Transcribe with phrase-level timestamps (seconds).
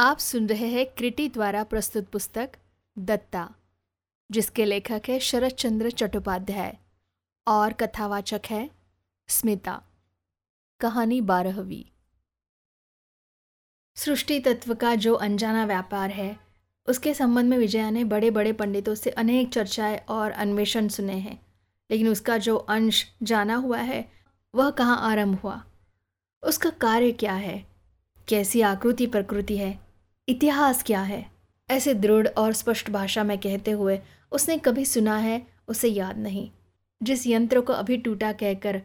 [0.00, 2.50] आप सुन रहे हैं क्रिटी द्वारा प्रस्तुत पुस्तक
[2.98, 3.54] दत्ता,
[4.30, 6.78] जिसके लेखक है शरद चंद्र चट्टोपाध्याय
[7.46, 8.70] और कथावाचक है
[9.28, 9.82] स्मिता।
[10.80, 11.98] कहानी बारहवीं।
[13.94, 16.38] सृष्टि तत्व का जो अनजाना व्यापार है,
[16.86, 21.46] उसके संबंध में विजया ने बड़े बड़े पंडितों से अनेक चर्चाएँ और अन्वेषण सुने हैं,
[21.90, 24.12] लेकिन उसका जो अंश जाना हुआ है,
[24.54, 25.64] वह कहाँ आरंभ हुआ?
[26.42, 27.66] उसका कार्य क्या है?
[28.28, 29.87] कैसी आकृति प्रकृति है?
[30.28, 31.24] इतिहास क्या है?
[31.70, 33.98] ऐसे दृढ़ और स्पष्ट भाषा में कहते हुए
[34.32, 36.50] उसने कभी सुना है, उसे याद नहीं।
[37.02, 38.82] जिस यंत्र को अभी टूटा कहकर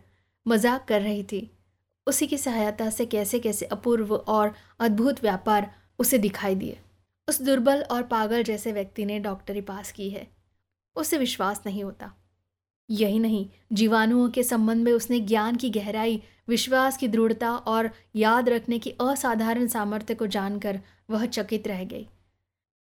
[0.47, 1.51] मज़ाक कर रही थी,
[2.07, 6.79] उसी की सहायता से कैसे कैसे अपूर्व और अद्भुत व्यापार उसे दिखाई दिए।
[7.27, 10.27] उस दुर्बल और पागल जैसे व्यक्ति ने डॉक्टरी पास की है।
[10.95, 12.13] उसे विश्वास नहीं होता।
[12.89, 18.49] यही नहीं, जीवाणुओं के संबंध में उसने ज्ञान की गहराई विश्वास की दृढ़ता और याद
[18.49, 20.79] रखने की असाधारण सामर्थ्य को जानकर
[21.09, 22.07] वह चकित रह गई।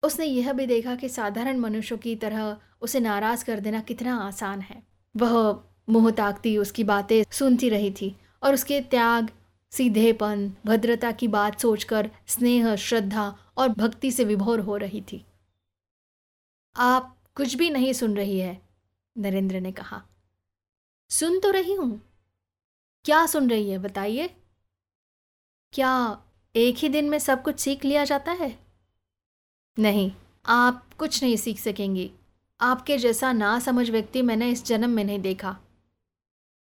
[0.02, 4.60] उसने यह भी देखा कि साधारण मनुष्यों की तरह उसे नाराज़ कर देना कितना आसान
[4.60, 4.82] है।
[5.16, 9.30] वह मुँह ताकती उसकी बातें सुनती रही थी और उसके त्याग,
[9.70, 15.24] सीधेपन, भद्रता की बात सोचकर स्नेह, श्रद्धा और भक्ति से विभोर हो रही थी।
[16.76, 18.62] आप कुछ भी नहीं सुन रही है,
[19.18, 20.02] नरेंद्र ने कहा।
[21.10, 22.11] सुन तो रही हूँ।
[23.04, 23.78] क्या सुन रही है?
[23.78, 24.28] बताइए।
[25.72, 26.22] क्या
[26.56, 28.58] एक ही दिन में सब कुछ सीख लिया जाता है?
[29.78, 30.12] नहीं,
[30.46, 32.12] आप कुछ नहीं सीख सकेंगी।
[32.60, 35.58] आपके जैसा ना समझ व्यक्ति मैंने इस जन्म में नहीं देखा।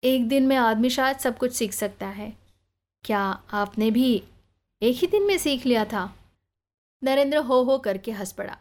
[0.03, 2.37] एक दिन में आदमी शायद सब कुछ सीख सकता है।
[3.03, 4.23] क्या आपने भी
[4.81, 6.15] एक ही दिन में सीख लिया था?
[7.03, 8.57] नरेंद्र हो हो करके हंस पड़ा।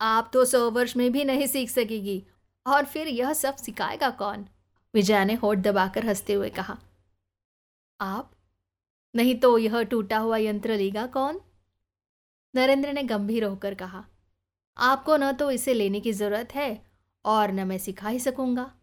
[0.00, 2.24] आप तो सौ वर्ष में भी नहीं सीख सकेगी।
[2.66, 4.46] और फिर यह सब सिखाएगा कौन?
[4.96, 6.78] विजया ने होठ दबाकर हँसते हुए कहा,
[8.00, 8.30] आप?
[9.14, 11.40] नहीं तो यह टूटा हुआ यंत्र लेगा कौन?
[12.54, 14.04] नरेंद्र ने गंभीर होकर कहा,
[14.76, 16.86] आपको न तो इसे लेने की ज़रूरत है
[17.24, 18.74] और न मैं सिखा ही सकूँगा।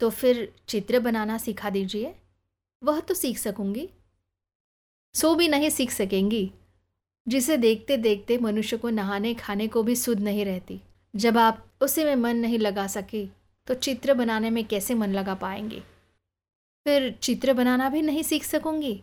[0.00, 2.14] तो फिर चित्र बनाना सिखा दीजिए।
[2.82, 3.88] वह तो सीख सकूँगी।
[5.14, 6.52] सो भी नहीं सीख सकेंगी।
[7.28, 10.80] जिसे देखते देखते मनुष्य को नहाने खाने को भी सुध नहीं रहती।
[11.16, 15.34] जब आप उसी में मन नहीं लगा सके तो चित्र बनाने में कैसे मन लगा
[15.34, 15.80] पाएँगे?
[16.86, 19.02] फिर चित्र बनाना भी नहीं सीख सकूँगी?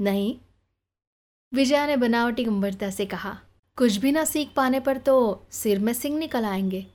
[0.00, 0.36] नहीं।
[1.52, 3.38] विजया ने बनावटी गंभीरता से कहा,
[3.78, 6.86] कुछ भी ना सीख पाने पर तो सिर में सिंह निकल आएँगे।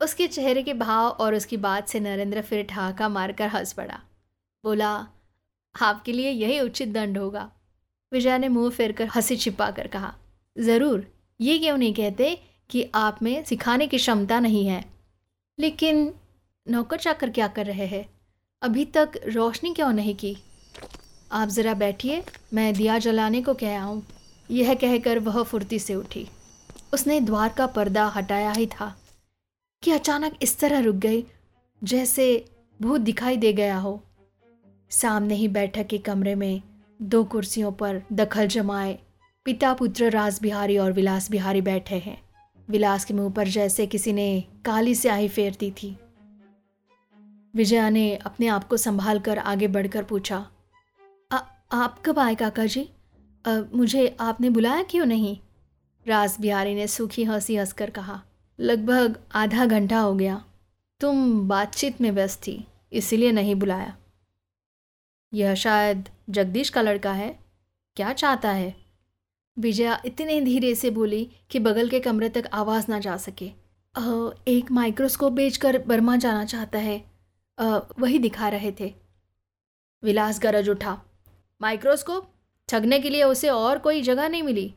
[0.00, 4.00] उसके चेहरे के भाव और उसकी बात से नरेंद्र फिर ठहाका मारकर हंस पड़ा।
[4.64, 4.92] बोला,
[5.74, 7.50] आपके लिए यही उचित दंड होगा।
[8.12, 10.14] विजया ने मुँह फेर कर हँसी छिपा कर कहा,
[10.56, 11.06] ज़रूर।
[11.40, 12.34] ये क्यों नहीं कहते
[12.70, 14.99] कि आप में सिखाने की क्षमता नहीं है?
[15.60, 16.14] लेकिन
[16.68, 18.10] नौकर चाकर क्या कर रहे हैं?
[18.62, 20.36] अभी तक रोशनी क्यों नहीं की?
[21.32, 24.06] आप ज़रा बैठिए, मैं दिया जलाने को कह आऊँ।
[24.50, 26.28] यह कहकर वह फुर्ती से उठी।
[26.94, 28.96] उसने द्वार का पर्दा हटाया ही था।
[29.82, 31.24] कि अचानक इस तरह रुक गई,
[31.84, 32.44] जैसे
[32.82, 34.04] भूत दिखाई दे गया हो।
[34.90, 36.62] सामने ही बैठक के कमरे में
[37.02, 38.98] दो कुर्सियों पर दखल जमाए
[39.44, 42.29] पिता पुत्र राज बिहारी और विलास बिहारी बैठे हैं।
[42.70, 45.96] विलास के मुँह पर जैसे किसी ने काली स्याही फेरती थी।
[47.54, 50.46] विजया ने अपने आप को संभाल कर आगे बढ़कर पूछा
[51.32, 51.38] आ,
[51.72, 52.88] आप कब आए काका जी
[53.46, 55.38] आ, मुझे आपने बुलाया क्यों नहीं?
[56.06, 58.22] राज बिहारी ने सूखी हँसी हंसकर कहा
[58.60, 60.44] लगभग आधा घंटा हो गया।
[61.00, 63.96] तुम बातचीत में व्यस्त थी इसीलिए नहीं बुलाया।
[65.34, 67.38] यह शायद जगदीश का लड़का है।
[67.96, 68.89] क्या चाहता है?
[69.60, 73.50] विजया इतने धीरे से बोली कि बगल के कमरे तक आवाज़ ना जा सके।
[73.96, 77.04] आ, एक माइक्रोस्कोप बेचकर बर्मा जाना चाहता है।
[77.58, 78.94] आ, वही दिखा रहे थे।
[80.04, 81.02] विलास गरज उठा।
[81.62, 82.32] माइक्रोस्कोप?
[82.68, 84.74] ठगने के लिए उसे और कोई जगह नहीं मिली।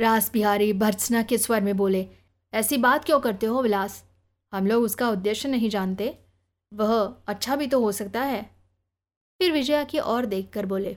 [0.00, 2.06] रास बिहारी भर्त्सना के स्वर में बोले
[2.54, 4.04] ऐसी बात क्यों करते हो विलास?
[4.52, 6.18] हम लोग उसका उद्देश्य नहीं जानते।
[6.74, 8.50] वह अच्छा भी तो हो सकता है।
[9.38, 10.96] फिर विजया की ओर देख कर बोले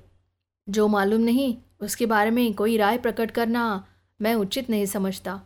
[0.69, 3.87] जो मालूम नहीं उसके बारे में कोई राय प्रकट करना
[4.21, 5.41] मैं उचित नहीं समझता।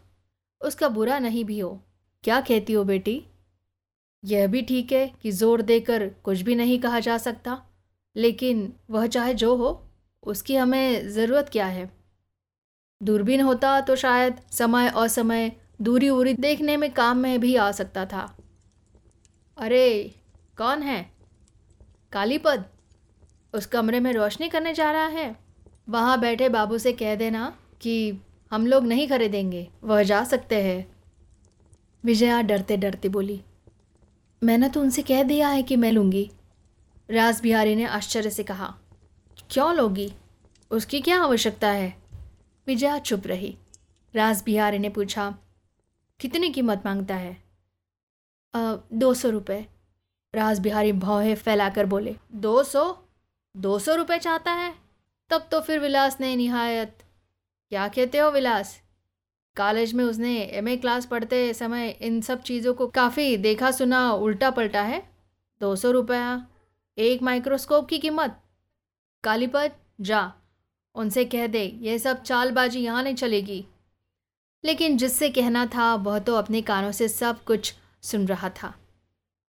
[0.61, 1.81] उसका बुरा नहीं भी हो।
[2.23, 3.23] क्या कहती हो बेटी?
[4.23, 7.61] यह भी ठीक है कि ज़ोर देकर कुछ भी नहीं कहा जा सकता,
[8.15, 9.89] लेकिन वह चाहे जो हो,
[10.23, 11.91] उसकी हमें ज़रूरत क्या है?
[13.01, 18.05] दूरबीन होता तो शायद समय असमय, दूरी उरी देखने में काम में भी आ सकता
[18.05, 18.37] था।
[19.57, 20.15] अरे,
[20.57, 21.11] कौन है?
[22.11, 22.65] कालीपद?
[23.53, 25.48] उस कमरे में रोशनी करने जा रहा है?
[25.89, 28.21] वहाँ बैठे बाबू से कह देना कि
[28.51, 30.97] हम लोग नहीं खरीदेंगे वह जा सकते हैं।
[32.03, 33.41] विजया डरते डरते बोली
[34.41, 36.29] मैंने तो उनसे कह दिया है कि मैं लूँगी।
[37.09, 38.73] राज बिहारी ने आश्चर्य से कहा
[39.51, 40.13] क्यों लोगी?
[40.71, 41.93] उसकी क्या आवश्यकता है?
[42.67, 43.57] विजया चुप रही।
[44.15, 45.33] राज बिहारी ने पूछा
[46.19, 47.37] कितनी कीमत माँगता है?
[48.53, 49.65] आ, दो सौ रुपये
[50.33, 52.97] राज बिहारी भौहे फैलाकर बोले दो सौ?
[53.57, 54.88] दो सौ रुपये चाहता है?
[55.29, 56.97] तब तो फिर विलास ने निहायत,
[57.71, 58.79] क्या कहते हो विलास?
[59.57, 64.49] कॉलेज में उसने एमए क्लास पढ़ते समय इन सब चीज़ों को काफ़ी देखा सुना उल्टा
[64.51, 65.01] पलटा है?
[65.61, 66.47] दो सौ रुपया,
[66.97, 68.39] एक माइक्रोस्कोप की कीमत।
[69.23, 70.31] कालीपत जा,
[70.95, 73.65] उनसे कह दे, ये सब चालबाजी यहाँ नहीं चलेगी।
[74.63, 78.73] लेकिन जिससे कहना था, वह तो अपने कानों से सब कुछ सुन रहा था।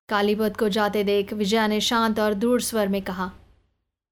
[0.09, 3.31] कालीपत को जाते देख विजया ने शांत और दूर स्वर में कहा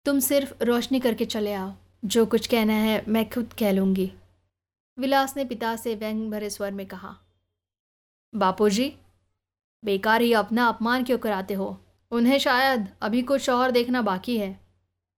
[0.08, 1.74] तुम सिर्फ़ रोशनी करके चले आओ।
[2.06, 4.12] जो कुछ कहना है, मैं खुद कह लूँगी।
[5.00, 7.16] विलास ने पिता से व्यंग भरे स्वर में कहा।
[8.36, 8.94] बापूजी,
[9.86, 11.82] बेकार ही अपना अपमान क्यों कराते हो?
[12.12, 14.60] उन्हें शायद अभी कुछ और देखना बाकी है।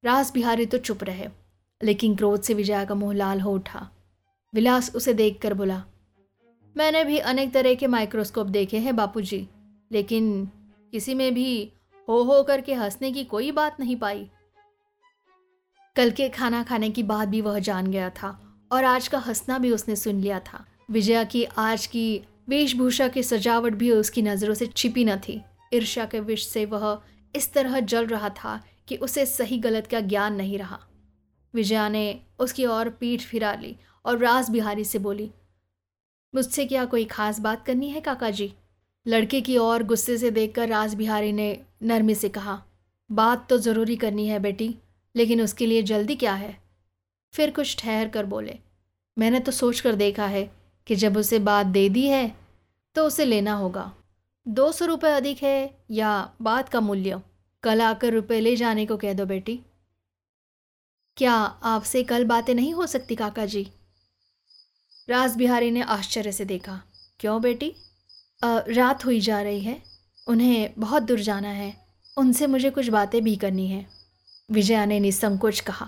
[0.04, 1.28] रास बिहारी तो चुप रहे,
[1.84, 3.90] लेकिन क्रोध से विजया का मुँह लाल हो उठा।
[4.54, 5.84] विलास उसे देखकर बोला,
[6.78, 9.48] मैंने भी अनेक तरह के माइक्रोस्कोप देखे हैं बापूजी,
[9.92, 10.46] लेकिन
[10.92, 11.72] किसी में भी
[12.08, 14.30] हो हो करके हंसने की कोई बात नहीं पाई।
[16.00, 18.28] कल के खाना खाने की बात भी वह जान गया था
[18.72, 23.24] और आज का हंसना भी उसने सुन लिया था। विजया की आज की वेशभूषा की
[23.24, 25.40] सजावट भी उसकी नज़रों से छिपी न थी।
[25.74, 27.02] ईर्ष्या के विष से वह
[27.36, 30.80] इस तरह जल रहा था कि उसे सही गलत का ज्ञान नहीं रहा।
[31.54, 33.76] विजया ने उसकी ओर पीठ फिरा ली
[34.06, 35.32] और राज बिहारी से बोली,
[36.34, 38.54] मुझसे क्या कोई खास बात करनी है काका जी
[39.06, 42.62] लड़के की ओर गुस्से से देखकर राज बिहारी ने नरमी से कहा,
[43.10, 44.76] बात तो ज़रूरी करनी है, बेटी।
[45.16, 46.58] लेकिन उसके लिए जल्दी क्या है?
[47.34, 48.58] फिर कुछ ठहर कर बोले
[49.18, 50.44] मैंने तो सोच कर देखा है
[50.88, 52.36] कि जब उसे बात दे दी है
[52.96, 53.92] तो उसे लेना होगा।
[54.46, 57.22] दो सौ रुपये अधिक है या बात का मूल्य?
[57.64, 59.60] कल आकर रुपए ले जाने को कह दो बेटी।
[61.18, 63.68] क्या आपसे कल बातें नहीं हो सकती काका जी
[65.10, 66.82] राज बिहारी ने आश्चर्य से देखा।
[67.20, 67.74] क्यों बेटी?
[68.44, 69.82] आ, रात हुई जा रही है।
[70.28, 71.74] उन्हें बहुत दूर जाना है।
[72.18, 73.86] उनसे मुझे कुछ बातें भी करनी है।
[74.50, 75.88] विजया ने निसंकोच कहा।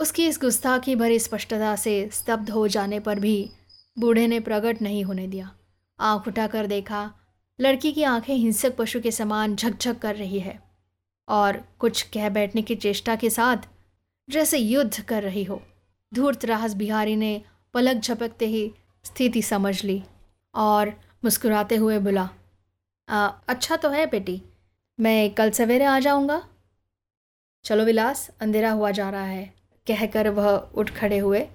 [0.00, 3.50] उसकी इस गुस्ताखी भरी स्पष्टता से स्तब्ध हो जाने पर भी
[3.96, 5.50] बूढ़े ने प्रकट नहीं होने दिया।
[5.98, 7.10] आँख उठाकर देखा,
[7.58, 10.58] लड़की की आँखें हिंसक पशु के समान झकझक कर रही है
[11.28, 13.68] और कुछ कह बैठने की चेष्टा के साथ
[14.28, 15.60] जैसे युद्ध कर रही हो।
[16.12, 17.40] धूर्त राहस बिहारी ने
[17.74, 18.70] पलक झपकते ही
[19.04, 20.02] स्थिति समझ ली
[20.54, 20.92] और
[21.24, 22.28] मुस्कुराते हुए बोला
[23.08, 24.40] अच्छा तो है बेटी,
[24.98, 26.42] मैं कल सवेरे आ जाऊँगा।
[27.64, 29.44] चलो विलास, अंधेरा हुआ जा रहा है,
[29.86, 31.46] कहकर वह उठ खड़े हुए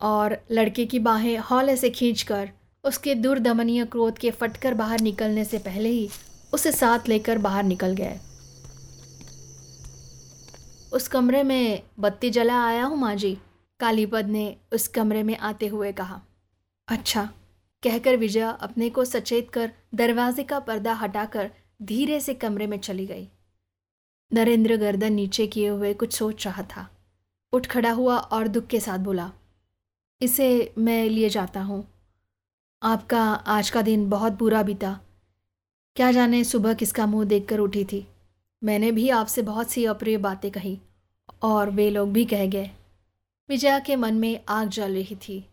[0.00, 2.50] और लड़के की बाहें हौले से खींचकर
[2.84, 6.08] उसके दुर्दमनीय क्रोध के फटकर बाहर निकलने से पहले ही
[6.54, 8.18] उसे साथ लेकर बाहर निकल गए।
[10.92, 13.36] उस कमरे में बत्ती जला आया हूँ माँ जी,
[13.80, 16.20] कालीपद ने उस कमरे में आते हुए कहा।
[16.88, 17.28] अच्छा
[17.82, 21.50] कहकर विजया अपने को सचेत कर दरवाजे का पर्दा हटाकर
[21.82, 23.28] धीरे से कमरे में चली गई।
[24.32, 26.88] नरेंद्र गर्दन नीचे किए हुए कुछ सोच रहा था।
[27.52, 29.30] उठ खड़ा हुआ और दुख के साथ बोला,
[30.20, 31.84] इसे मैं लिए जाता हूँ।
[32.82, 34.98] आपका आज का दिन बहुत बुरा बीता।
[35.96, 38.06] क्या जाने सुबह किसका मुँह देखकर उठी थी।
[38.62, 40.78] मैंने भी आपसे बहुत सी अप्रिय बातें कही
[41.42, 42.70] और वे लोग भी कह गए।
[43.48, 45.44] विजया के मन में आग जल रही थी,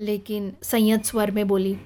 [0.00, 1.76] लेकिन संयत स्वर में बोली,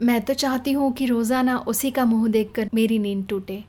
[0.00, 3.62] मैं तो चाहती हूँ कि रोज़ाना उसी का मुँह देखकर मेरी नींद टूटे।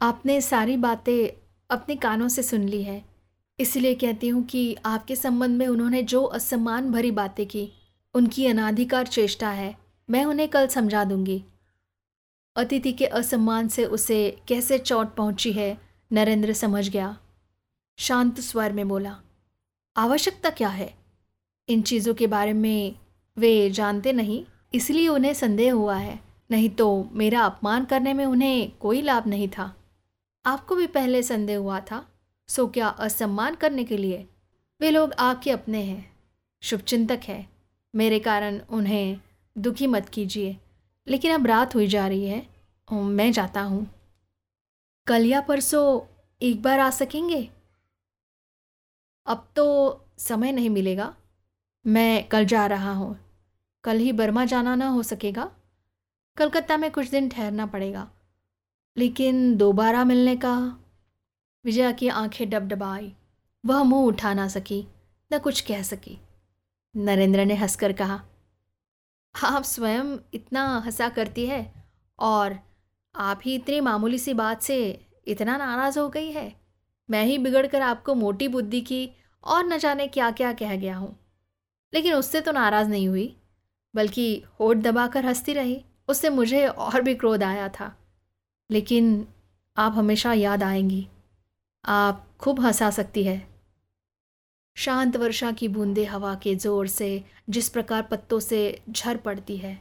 [0.00, 1.28] आपने सारी बातें
[1.70, 3.04] अपने कानों से सुन ली है।
[3.58, 7.72] इसलिए कहती हूँ कि आपके संबंध में उन्होंने जो असम्मान भरी बातें की,
[8.14, 9.74] उनकी अनाधिकार चेष्टा है।
[10.10, 11.44] मैं उन्हें कल समझा दूँगी।
[12.56, 15.78] अतिथि के असम्मान से उसे कैसे चोट पहुँची है,
[16.12, 17.16] नरेंद्र समझ गया।
[17.98, 19.16] शांत स्वर में बोला,
[19.96, 20.94] आवश्यकता क्या है?
[21.68, 22.94] इन चीज़ों के बारे में
[23.36, 26.18] वे जानते नहीं, इसलिए उन्हें संदेह हुआ है।
[26.50, 29.74] नहीं तो मेरा अपमान करने में उन्हें कोई लाभ नहीं था।
[30.46, 32.08] आपको भी पहले संदेह हुआ था,
[32.48, 34.28] सो क्या असम्मान करने के लिए?
[34.80, 36.16] वे लोग आपके अपने हैं।
[36.62, 37.48] शुभचिंतक है।
[37.94, 39.20] मेरे कारण उन्हें
[39.58, 40.56] दुखी मत कीजिए।
[41.08, 42.46] लेकिन अब रात हुई जा रही है
[42.92, 43.90] मैं जाता हूँ।
[45.06, 46.00] कल या परसों
[46.42, 47.50] एक बार आ सकेंगे?
[49.26, 49.66] अब तो
[50.18, 51.16] समय नहीं मिलेगा।
[51.86, 53.18] मैं कल जा रहा हूँ।
[53.84, 55.50] कल ही बर्मा जाना ना हो सकेगा।
[56.36, 58.10] कलकत्ता में कुछ दिन ठहरना पड़ेगा।
[58.98, 60.84] लेकिन दोबारा मिलने का?
[61.64, 63.16] विजया की आँखें डबडबाई।
[63.66, 64.88] वह मुँह उठा ना सकी,
[65.32, 66.20] न कुछ कह सकी।
[66.96, 68.24] नरेंद्र ने हंसकर कहा,
[69.44, 72.58] आप स्वयं इतना हंसा करती है और
[73.14, 76.60] आप ही इतनी मामूली सी बात से इतना नाराज़ हो गई है।
[77.10, 79.10] मैं ही बिगड़ कर आपको मोटी बुद्धि की
[79.44, 81.18] और न जाने क्या क्या कह गया हूँ।
[81.94, 83.36] लेकिन उससे तो नाराज़ नहीं हुई,
[83.94, 87.97] बल्कि होठ दबाकर हंसती रही। उससे मुझे और भी क्रोध आया था।
[88.70, 89.26] लेकिन
[89.76, 91.06] आप हमेशा याद आएँगी।
[91.84, 93.46] आप खूब हंसा सकती है।
[94.76, 99.78] शांत वर्षा की बूंदे हवा के ज़ोर से, जिस प्रकार पत्तों से झर पड़ती है,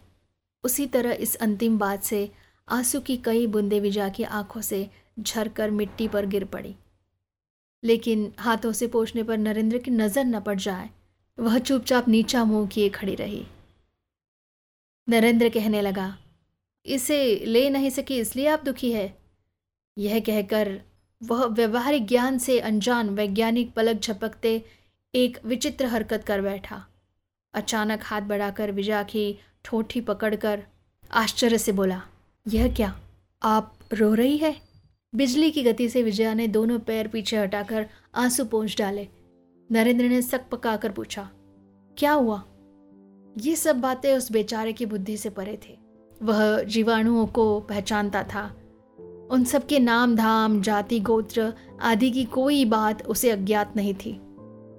[0.63, 2.29] उसी तरह इस अंतिम बात से
[2.67, 4.89] आँसू की कई बूंदे विजा की आँखों से
[5.19, 6.75] झर कर मिट्टी पर गिर पड़ी।
[7.83, 10.89] लेकिन हाथों से पोछने पर नरेंद्र की नज़र न पड़ जाए,
[11.37, 13.45] वह चुपचाप नीचा मुँह किए खड़ी रही।
[15.07, 16.17] नरेंद्र कहने लगा
[16.87, 19.17] इसे ले नहीं सकी, इसलिए आप दुखी है।
[19.97, 20.79] यह कहकर
[21.21, 24.61] वह व्यवहारिक ज्ञान से अनजान वैज्ञानिक पलक झपकते
[25.13, 26.85] एक विचित्र हरकत कर बैठा।
[27.53, 30.63] अचानक हाथ बढ़ाकर विजया की ठोठी पकड़कर
[31.11, 32.01] आश्चर्य से बोला,
[32.45, 32.93] यह क्या,
[33.41, 34.55] आप रो रही है?
[35.13, 39.07] बिजली की गति से विजया ने दोनों पैर पीछे हटाकर आँसू पोंछ डाले।
[39.69, 41.29] नरेंद्र ने सक पकाकर पूछा,
[41.97, 42.43] क्या हुआ?
[43.35, 45.77] ये सब बातें उस बेचारे की बुद्धि से परे थे।
[46.23, 48.55] वह जीवाणुओं को पहचानता था।
[49.31, 54.21] उन सब के नाम, धाम, जाति, गोत्र आदि की कोई बात उसे अज्ञात नहीं थी।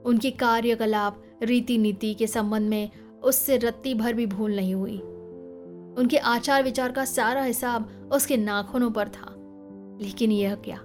[0.07, 2.91] उनकी कार्यकलाप रीति नीति के संबंध में
[3.25, 4.99] उससे रत्ती भर भी भूल नहीं हुई।
[5.99, 9.35] उनके आचार विचार का सारा हिसाब उसके नाखूनों पर था।
[10.05, 10.81] लेकिन यह क्या?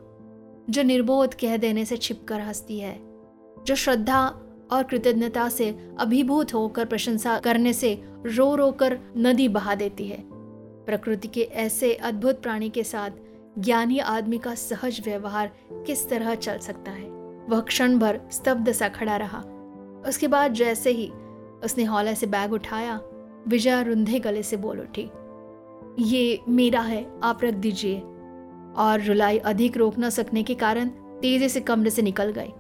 [0.70, 3.00] जो निर्बोध कह देने से छिपकर हंसती है,
[3.64, 4.28] जो श्रद्धा
[4.72, 10.33] और कृतज्ञता से अभिभूत होकर प्रशंसा करने से रो रो कर नदी बहा देती है
[10.86, 13.10] प्रकृति के ऐसे अद्भुत प्राणी के साथ
[13.60, 17.10] ज्ञानी आदमी का सहज व्यवहार किस तरह चल सकता है?
[17.50, 19.40] वह क्षण भर स्तब्ध सा खड़ा रहा।
[20.08, 21.10] उसके बाद जैसे ही
[21.64, 23.02] उसने हौले से बैग उठाया,
[23.48, 25.10] विजया रुंधे गले से बोल उठी,
[26.00, 28.00] ये मेरा है, आप रख दीजिए।
[28.78, 30.88] और रुलाई अधिक रोक न सकने के कारण
[31.22, 32.54] तेज़ी से कमरे से निकल गई।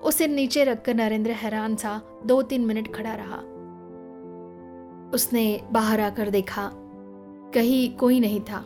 [0.00, 3.42] उसे नीचे रखकर नरेंद्र हैरान सा दो तीन मिनट खड़ा रहा।
[5.12, 6.70] उसने बाहर आकर देखा।
[7.54, 8.64] कहीं कोई नहीं था।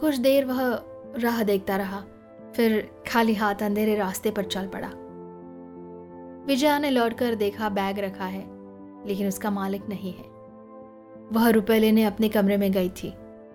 [0.00, 0.60] कुछ देर वह
[1.16, 2.02] राह देखता रहा,
[2.56, 4.90] फिर खाली हाथ अंधेरे रास्ते पर चल पड़ा।
[6.46, 8.44] विजया ने लौटकर देखा बैग रखा है,
[9.06, 10.24] लेकिन उसका मालिक नहीं है।
[11.32, 13.12] वह रुपए लेने अपने कमरे में गई थी,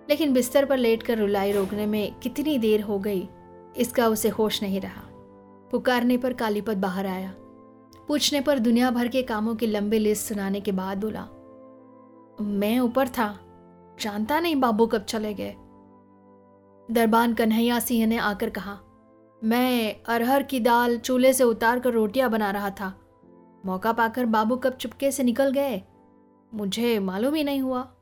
[0.08, 3.28] लेकिन बिस्तर पर लेटकर रुलाई रोकने में कितनी देर हो गई,
[3.76, 5.02] इसका उसे होश नहीं रहा।
[5.70, 7.34] पुकारने पर कालीपत बाहर आया।
[8.08, 11.26] पूछने पर दुनिया भर के कामों की लंबी लिस्ट सुनाने के बाद बोला
[12.40, 13.40] मैं ऊपर था।
[14.00, 15.54] जानता नहीं बाबू कब चले गए।
[16.90, 18.78] दरबान कन्हैया सिंह ने आकर कहा,
[19.44, 23.00] मैं अरहर की दाल चूल्हे से उतार कर रोटियाँ बना रहा था।
[23.66, 25.82] मौका पाकर बाबू कब चुपके से निकल गए?
[26.54, 27.93] मुझे मालूम ही नहीं हुआ।